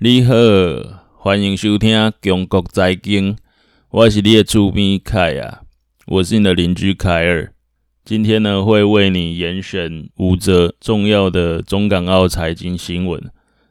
[0.00, 0.32] 你好，
[1.16, 3.34] 欢迎收听《中国财经》，
[3.90, 5.62] 我是你的主编凯啊，
[6.06, 7.52] 我是你的邻居凯尔。
[8.04, 13.20] 今天呢，会为你严选五则重要的中港澳财经新闻。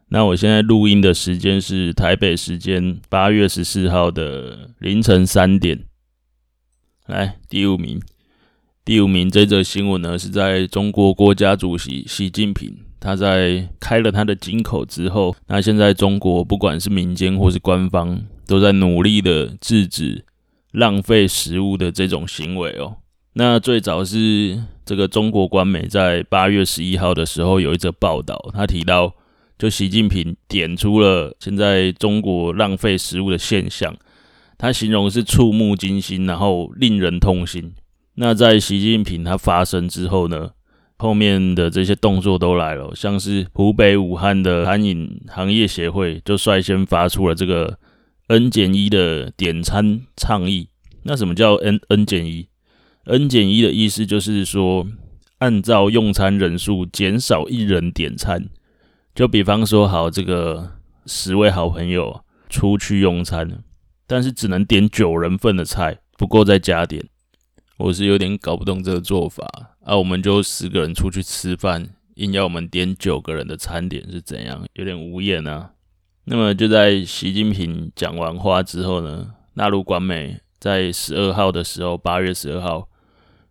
[0.09, 5.85] 那我现在录音的时间是台北时间八月十四号的凌晨三点。
[7.05, 8.01] 来，第五名，
[8.83, 12.79] 第五名这则新闻呢，是在中国国家主席习近平。
[12.99, 20.25] 他在开了他的金口之后，那现在中国不管是民间或是官方，都在努力的制止
[20.71, 22.97] 浪费食物的这种行为哦。
[23.33, 29.13] 那最早是这个中国官媒在八月十一号的时候有一则报道，他提到，
[29.59, 33.95] 就习近平点出了现在中国浪费食物的现象，
[34.57, 37.75] 他形容是触目惊心，然后令人痛心。
[38.15, 40.49] 那在习近平他发声之后呢，
[40.97, 47.77] 后面的这些动作都来了，像是湖北武汉的餐饮行业协会就率先发出了这个
[48.27, 50.69] N 减一的点餐倡议。
[51.03, 52.47] 那什么叫 N N 减一
[53.05, 54.87] ？N 减一的意思就是说，
[55.37, 58.49] 按照用餐人数减少一人点餐。
[59.13, 60.71] 就比方说，好，这个
[61.05, 63.63] 十位好朋友出去用餐，
[64.05, 67.05] 但是只能点九人份的菜，不够再加点。
[67.77, 69.47] 我是有点搞不懂这个做法。
[69.83, 74.65] 啊，我们就十个人出去吃饭，硬要我们点九个人的餐点是怎样？
[74.73, 75.71] 有点无言啊。
[76.25, 82.89] 那么就在习近平讲完话之后呢，大陆官媒在十二号的时候，八月十二号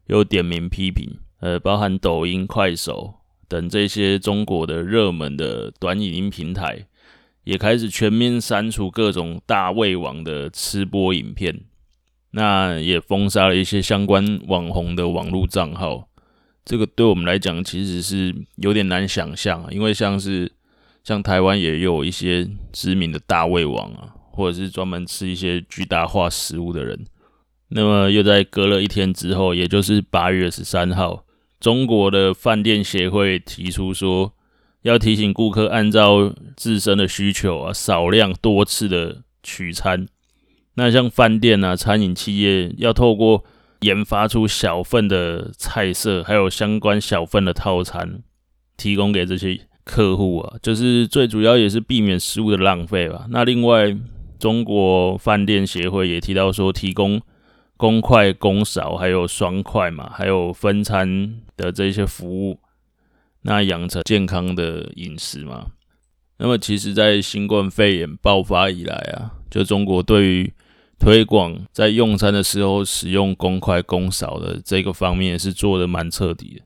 [0.08, 3.14] 又点名批评，呃，包含抖音、快手
[3.48, 6.86] 等这些中国的热门的短影音平台，
[7.44, 11.62] 也开始全面删除各种大胃王的吃播影片，
[12.30, 16.08] 那也封杀了一些相关网红的网络账号。
[16.64, 20.50] 这个对我们来讲其实是有点难想象啊，因为像是
[21.04, 27.06] 像台湾也有一些知名的大胃王啊，或者是专门吃一些巨大化食物的人。
[27.68, 31.24] 那么又在隔了一天之后，也就是八月十三号，
[31.60, 34.34] 中国的饭店协会提出说，
[34.82, 40.08] 要提醒顾客按照自身的需求啊，少量多次的取餐。
[40.76, 43.44] 那像饭店啊，餐饮企业要透过
[43.80, 48.22] 研发出小份的菜色，还有相关小份的套餐，
[48.76, 53.26] 提供给这些客户啊，就是最主要也是避免食物的浪费吧。
[53.30, 53.96] 那另外，
[54.38, 57.20] 中国饭店协会也提到说，提供
[57.78, 62.60] 公筷公勺，还有双筷嘛，还有分餐的这些服务，
[63.42, 65.68] 那养成健康的饮食嘛。
[66.38, 70.52] 那么，其实，在新冠肺炎爆发以来啊，就中国对于
[70.98, 76.62] 推广在用餐的时候使用公筷公勺的这个方面是做得蛮彻底的。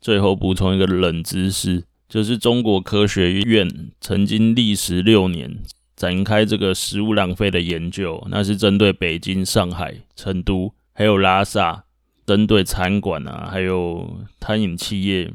[0.00, 3.68] 最后补充一个冷知识，就是中国科学院
[4.00, 5.58] 曾经历时六年
[5.94, 11.84] 展开这个食物浪费的研究，那是针对北京、上海、成都还有拉萨，
[12.26, 15.32] 针对餐馆啊还有餐饮企业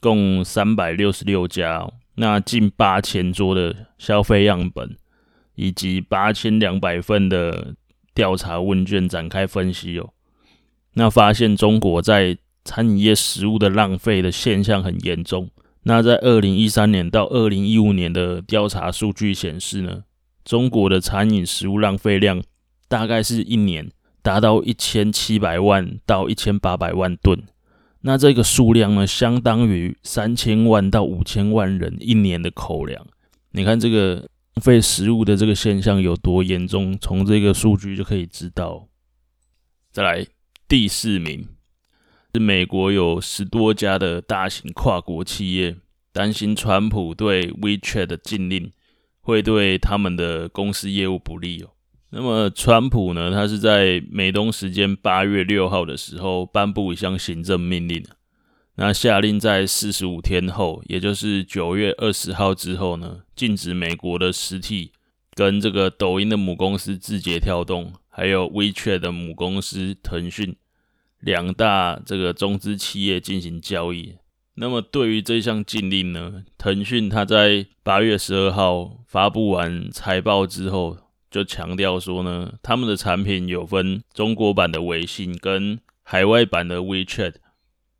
[0.00, 1.86] 共三百六十六家，
[2.16, 4.96] 那近八千桌的消费样本。
[5.56, 7.74] 以及八千两百份的
[8.14, 10.10] 调查问卷展开分析哦，
[10.94, 15.50] 那发现中国在餐饮业食物的浪费的现象很严重。
[15.82, 20.02] 那在二零一三年到二零一五年的调查数据显示呢，
[20.44, 22.42] 中国的餐饮食物浪费量
[22.88, 23.90] 大概是一年
[24.20, 27.42] 达到一千七百万到一千八百万吨。
[28.02, 33.06] 那这个数量呢，相当于三千万到五千万人一年的口粮。
[33.52, 34.28] 你看这个。
[34.56, 36.96] 浪费食物的这个现象有多严重？
[36.98, 38.88] 从这个数据就可以知道。
[39.92, 40.26] 再来
[40.66, 41.46] 第四名
[42.32, 45.76] 是美国有十多家的大型跨国企业
[46.10, 48.72] 担心川普对 WeChat 的禁令
[49.20, 51.72] 会对他们的公司业务不利哦。
[52.08, 58.02] 那么川普呢，他是在美东时间八月六号的时候颁布一项行政命令。
[58.78, 64.92] 那下令在四十五天后，也就是九月二十号之后呢，禁止美国的实体
[65.34, 70.54] 跟这个抖音的母公司字节跳动，还有 WeChat 的母公司腾讯
[71.20, 74.16] 两大这个中资企业进行交易。
[74.56, 80.98] 那么对于这项禁令呢，腾讯它在八月十二号发布完财报之后，
[81.30, 87.36] 就强调说呢，他们的产品有分中国版的微信跟海外版的 WeChat。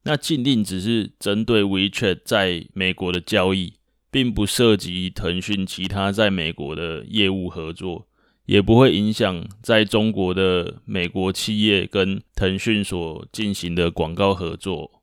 [0.06, 3.72] 那禁令只是针对 WeChat 在美国的交易，
[4.08, 8.06] 并不涉及腾讯其他在美国的业务合作，
[8.44, 15.02] 也不会影响在中国的美国企业跟腾讯所进行的广告合作。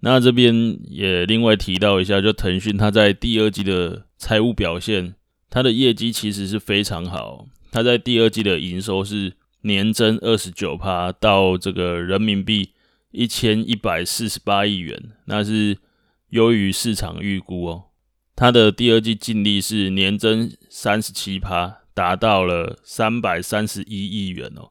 [0.00, 5.14] 那这边也另外提到一下，就腾讯它在第二季的财务表现
[5.48, 12.72] 它的业绩其实是非常好，它在第二季的营收是年增二十九趴，到这个人民币
[13.10, 15.78] 一千一百四十八亿元，那是
[16.30, 17.84] 优于市场预估哦。
[18.34, 24.70] 它的第二季净利是年增三十七趴，达到了三百三十一亿元哦。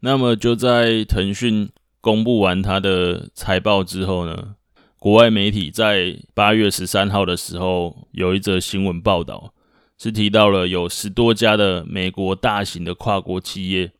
[0.00, 1.70] 那么就在腾讯
[2.00, 4.56] 公布完它的财报之后呢，
[4.98, 9.54] 国外媒体在八月十三号的时候有一则新闻报道，
[9.96, 13.92] 是提到了有十多家的美国大型的跨国企业，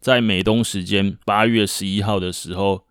[0.00, 2.85] 在美东时间八月十一号的时候，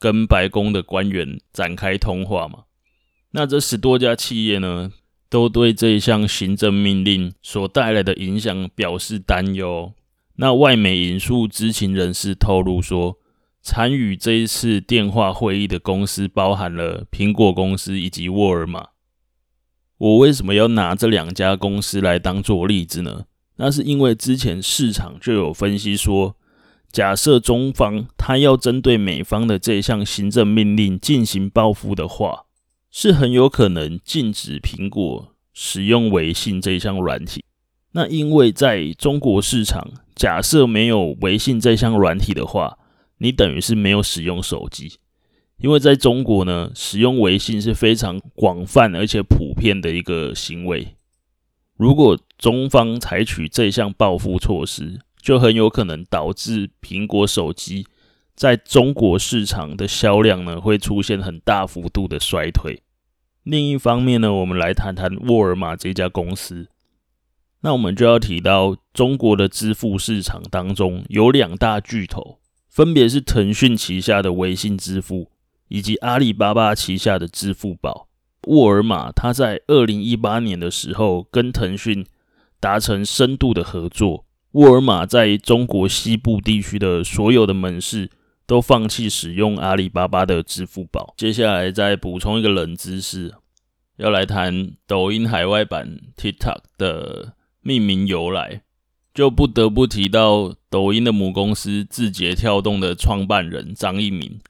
[0.00, 2.64] 跟白宫的官员展开通话嘛。
[3.32, 4.90] 那这十多家企业呢，
[5.28, 9.92] 都对这一项行政命令所带来的影响表示担忧。
[10.36, 13.18] 那外媒引述知情人士透露说，
[13.62, 18.88] 参与这一次电话会议的公司包含了苹果公司以及沃尔玛。
[19.98, 23.26] 我为什么要拿这两家公司来当做例子呢？
[23.56, 26.34] 那是因为之前市场就有分析说，
[26.92, 32.46] 假设中方他要针对美方的这项行政命令进行报复的话。
[32.92, 37.44] 是很有可能禁止苹果使用微信这项软体。
[37.92, 42.78] 那因为在中国市场，假设没有微信这项软体的话，
[43.18, 44.98] 你等于是没有使用手机。
[45.58, 50.96] 因为在中国呢，使用微信是非常广泛而且普遍的一个行为。
[51.76, 57.86] 如果中方采取这项报复措施，就很有可能导致苹果手机。
[58.34, 62.82] 在中国市场的销量呢，会出现很大幅度的衰退。
[63.42, 66.68] 另一方面呢，我们来谈谈沃尔玛这家公司。
[67.60, 72.38] 那我们就要提到中国的支付市场当中有两大巨头，
[72.70, 75.30] 分别是腾讯旗下的微信支付，
[75.68, 78.08] 以及阿里巴巴旗下的支付宝。
[78.46, 82.06] 沃尔玛它在二零一八年的时候跟腾讯
[82.58, 88.10] 达成深度的合作，沃尔玛在中国西部地区的所有的门市。
[88.46, 91.14] 都放弃使用阿里巴巴的支付宝。
[91.16, 93.32] 接下来再补充一个冷知识，
[93.96, 98.62] 要来谈抖音海外版 TikTok 的命名由来，
[99.14, 104.40] 就不得不提到抖音的母公司字节跳动的创办人张一鸣。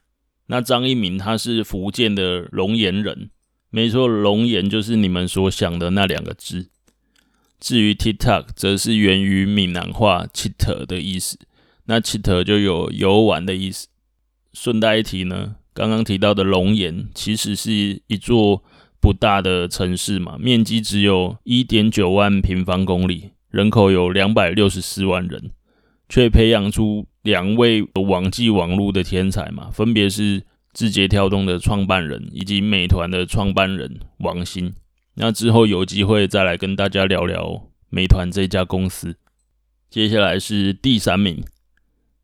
[0.47, 3.29] 那张一鸣他是福建的龙岩人，
[3.69, 6.71] 没错，龙岩就是你们所想的那两个字。
[7.61, 11.37] 至于 TikTok，则是源于闽南话 “chit” 的意思，
[11.85, 13.87] 那 “chit” 就有游玩的意思。
[14.51, 18.63] 顺带一提呢，刚刚提到的龙岩其实是一座
[18.99, 25.51] 不大的城市嘛，面积只有一点九万平方公里，人口有两百六十四万人，
[26.09, 30.43] 却培养出两位网际网路的天才嘛，分别是
[30.73, 34.73] 字节跳动的创办人以及美团的创办人王兴。
[35.15, 39.17] 那之后有机会再来跟大家聊聊美团这家公司。
[39.89, 41.43] 接下来是第三名。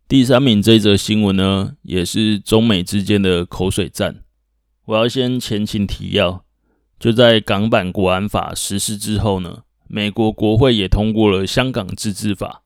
[0.07, 4.23] 第三名这则新闻呢，也是中美之间的口水战。
[4.85, 6.45] 我要先前情提要，
[6.97, 12.63] 就在港版国安法实施之后呢，美国国会也通过了香港自治法。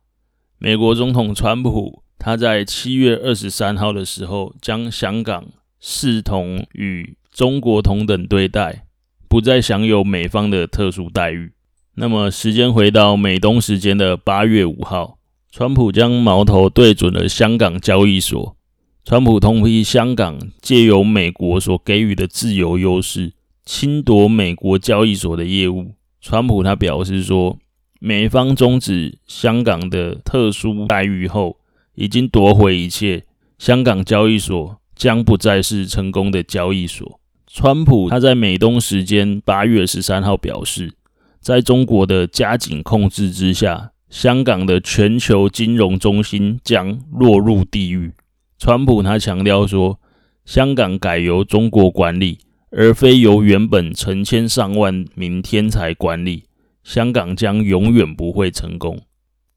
[0.60, 5.48] 美国总统川普他在七月二十三号的时候，将香港
[5.80, 8.86] 视同与中国同等对待，
[9.32, 11.54] 不再享有美方的特殊待遇。
[11.96, 15.20] 那么时间回到美东时间的八月五号。
[15.50, 18.58] 川普将矛头对准了香港交易所。
[19.06, 23.32] 川普痛批香港借由美国所给予的自由优势，
[23.64, 25.94] 侵夺美国交易所的业务。
[26.20, 27.58] 川普他表示说，
[28.02, 31.56] 美方终止香港的特殊待遇后，
[31.96, 33.24] 已经夺回一切，
[33.58, 37.21] 香港交易所将不再是成功的交易所。
[37.54, 40.94] 川普他在美东时间八月十三号表示，
[41.42, 43.92] 在中国的加紧控制之下。
[44.10, 48.12] 香港的全球金融中心将落入地狱。
[48.58, 50.00] 川普他强调说，
[50.44, 52.40] 香港改由中国管理，
[52.72, 56.44] 而非由原本成千上万名天才管理。
[56.84, 59.00] 香港将永远不会成功。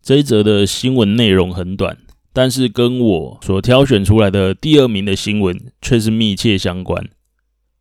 [0.01, 1.99] 这一则的新闻内容很短，
[2.33, 7.05] 但是跟我所挑选出来的第二名的新闻却是密切相关。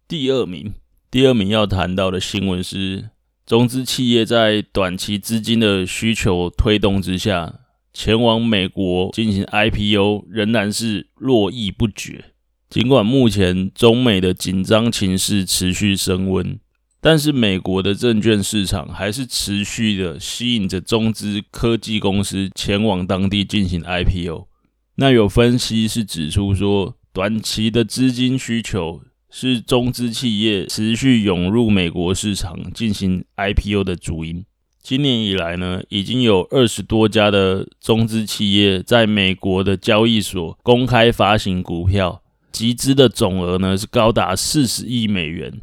[0.07, 0.73] 第二名，
[1.09, 3.09] 第二名要谈到的新闻是。
[3.45, 7.59] 中资企业在短期资金的需求推动之下，
[7.93, 12.31] 前往美国进行 IPO 仍然是络绎不绝。
[12.69, 16.57] 尽管目前中美的紧张情势持续升温，
[17.01, 24.47] 但是美国的证券市场还是持续的吸引着中资科技公司前往当地进行 IPO。
[24.95, 29.01] 那有分析是指出说，短期的资金需求。
[29.35, 34.45] 是中资企业持续涌入美国市场进行 IPO 的主因。
[34.79, 42.21] 今年以来呢，已经有二十多家的中资企业在美国的交易所公开发行股票，
[42.51, 45.61] 集资的总额呢是高达四十亿美元，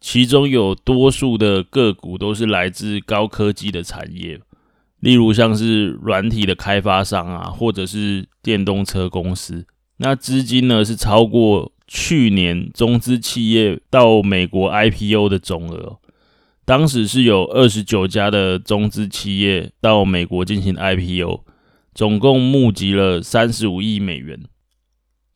[0.00, 4.40] 其中有多数的个股都是来自高科技的产业，
[5.00, 9.66] 例如像是软体的开发商啊，或者是电动车公司。
[9.98, 15.98] 那资金呢是超过去年中资企业到美国 IPO 的总额。
[16.64, 21.44] 当时是有二十九家的中资企业到美国进行 IPO，
[21.94, 24.40] 总共募集了三十五亿美元。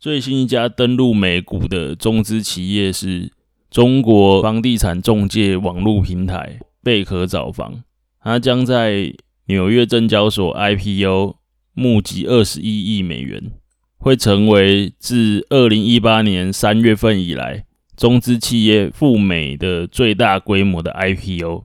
[0.01, 3.31] 最新一家登陆美股的中资企业是
[3.71, 7.83] 中国房地产中介网络平台贝壳找房，
[8.23, 9.13] 它将在
[9.49, 11.37] 纽约证交所 IPO，
[11.75, 13.53] 募集二十一亿美元，
[13.99, 17.65] 会成为自二零一八年三月份以来。
[17.97, 21.65] 中资企业赴美的最大规模的 IPO，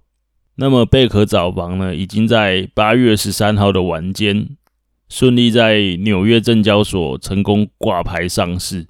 [0.56, 4.56] 那么贝壳找房呢，已经在八月十三号的晚间，
[5.10, 8.88] 顺利在纽约证交所成功挂牌上市。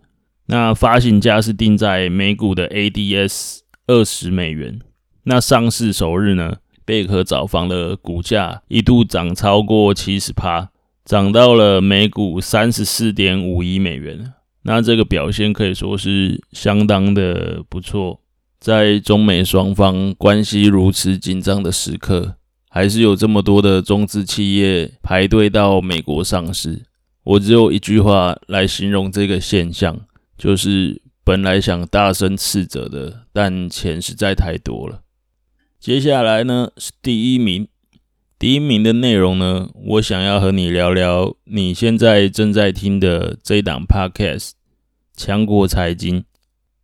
[0.48, 4.80] 那发行价是定在每股的 ADS 二十美元。
[5.24, 10.71] 那上市首日呢，贝壳找房的股价一度涨超过七十趴，
[11.04, 14.34] 涨到了每股三十四点五亿美元。
[14.64, 18.22] 那这个表现可以说是相当的不错，
[18.60, 22.36] 在中美双方关系如此紧张的时刻，
[22.70, 26.84] 还是有这么多的中资企业排队到美国上市。
[27.24, 30.00] 我只有一句话来形容这个现象，
[30.38, 35.02] 就是本来想大声斥责的，但钱实在太多了。
[35.80, 37.68] 接下来呢，是第一名。
[38.42, 44.50] 第一名的内容呢，我想要和你聊聊你现在正在听的这档 Podcast
[45.16, 46.22] 《强国财经》，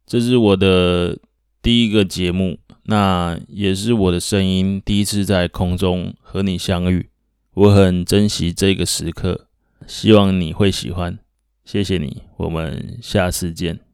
[0.06, 1.18] 这是我的
[1.64, 7.10] 第一个节目，那也是我的声音第一次在空中和你相遇，
[7.56, 9.48] 我很珍惜这个时刻，
[9.88, 11.18] 希望你会喜欢，
[11.66, 13.87] 谢谢你，我们下次见。